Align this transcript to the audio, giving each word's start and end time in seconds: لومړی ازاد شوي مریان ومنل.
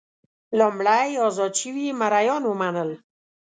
لومړی 0.59 1.09
ازاد 1.25 1.53
شوي 1.61 1.87
مریان 2.01 2.43
ومنل. 2.47 2.89